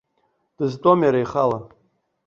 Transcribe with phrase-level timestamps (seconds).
[0.57, 1.59] Дызтәом иара ихала.